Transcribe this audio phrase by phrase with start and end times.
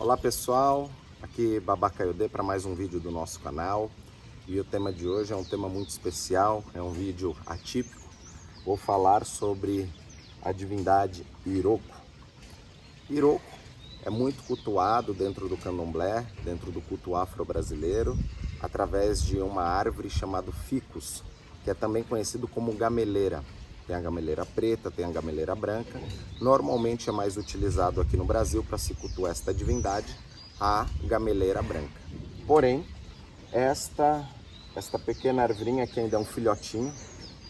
[0.00, 3.90] Olá pessoal, aqui Babacaiodê para mais um vídeo do nosso canal
[4.48, 8.08] e o tema de hoje é um tema muito especial, é um vídeo atípico.
[8.64, 9.92] Vou falar sobre
[10.40, 11.94] a divindade Iroco.
[13.10, 13.44] Iroco
[14.02, 18.18] é muito cultuado dentro do candomblé, dentro do culto afro-brasileiro,
[18.58, 21.22] através de uma árvore chamada ficus,
[21.62, 23.44] que é também conhecido como gameleira.
[23.90, 26.00] Tem a gameleira preta, tem a gameleira branca.
[26.40, 30.16] Normalmente é mais utilizado aqui no Brasil para se cultuar esta divindade,
[30.60, 32.00] a gameleira branca.
[32.46, 32.86] Porém,
[33.50, 34.24] esta,
[34.76, 36.94] esta pequena arvorinha que ainda é um filhotinho,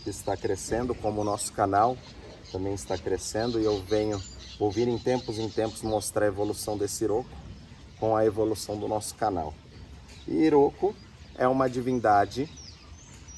[0.02, 1.94] que está crescendo, como o nosso canal
[2.50, 4.18] também está crescendo, e eu venho
[4.58, 7.28] ouvir em tempos em tempos mostrar a evolução desse Iroco
[7.98, 9.52] com a evolução do nosso canal.
[10.26, 10.96] E Iroco
[11.36, 12.48] é uma divindade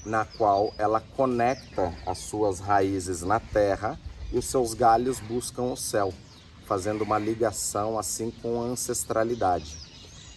[0.04, 3.98] na qual ela conecta as suas raízes na terra
[4.32, 6.12] e os seus galhos buscam o céu,
[6.66, 9.76] fazendo uma ligação assim com a ancestralidade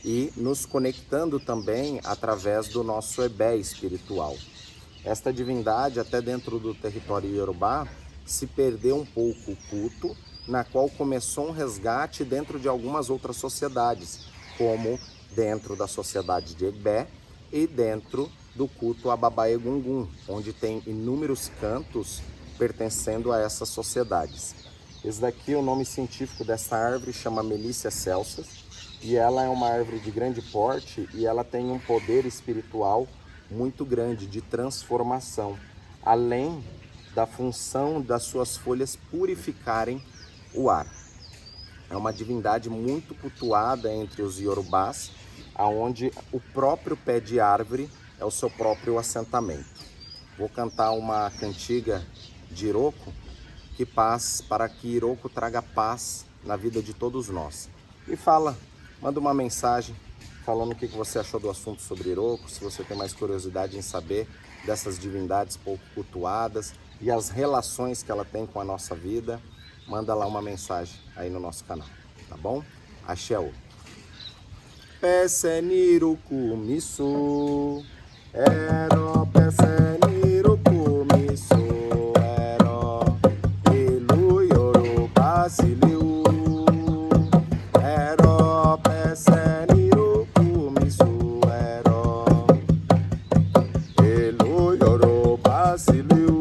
[0.03, 4.37] e nos conectando também através do nosso ebé espiritual.
[5.03, 7.87] Esta divindade, até dentro do território iorubá,
[8.25, 10.15] se perdeu um pouco o culto,
[10.47, 14.99] na qual começou um resgate dentro de algumas outras sociedades, como
[15.35, 17.07] dentro da sociedade de Ebé
[17.51, 22.21] e dentro do culto a Babá Egungun, onde tem inúmeros cantos
[22.57, 24.55] pertencendo a essas sociedades.
[25.03, 28.63] Esse daqui, o nome científico dessa árvore chama Melícia celsas
[29.01, 33.07] e ela é uma árvore de grande porte e ela tem um poder espiritual
[33.51, 35.57] muito grande de transformação,
[36.01, 36.63] além
[37.13, 40.01] da função das suas folhas purificarem
[40.53, 40.87] o ar.
[41.89, 45.11] É uma divindade muito cultuada entre os iorubás,
[45.53, 49.65] aonde o próprio pé de árvore é o seu próprio assentamento.
[50.37, 52.05] Vou cantar uma cantiga
[52.51, 53.13] de Iroco
[53.75, 57.69] que paz para que Iroco traga paz na vida de todos nós.
[58.07, 58.57] E fala,
[59.01, 59.95] manda uma mensagem
[60.45, 63.81] falando o que você achou do assunto sobre Iroco, se você tem mais curiosidade em
[63.81, 64.27] saber
[64.65, 69.41] dessas divindades pouco cultuadas e as relações que ela tem com a nossa vida,
[69.87, 71.87] manda lá uma mensagem aí no nosso canal,
[72.29, 72.63] tá bom?
[73.07, 73.35] Axé
[75.01, 75.47] Pese
[78.37, 80.75] Ero pẹsẹ nírókò
[81.09, 82.79] mi sùn ẹ̀rọ.
[83.81, 86.11] Ìlú Yorùbá sì léwu.
[87.79, 88.35] Ero
[88.85, 89.41] pẹsẹ
[89.71, 90.43] nírókò
[90.75, 92.01] mi sùn ẹ̀rọ.
[94.03, 96.39] Ìlú Yorùbá sì léwu.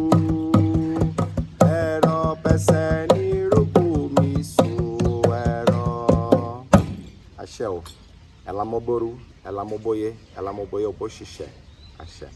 [1.79, 3.85] Ero pẹsẹ nírókò
[4.17, 5.85] mi sùn ẹ̀rọ.
[7.43, 7.79] Àṣẹ o,
[8.49, 9.13] ela mo boru,
[9.49, 11.64] ela mo boye, ela mo boye o obo ṣiṣẹ.
[11.99, 12.29] I 是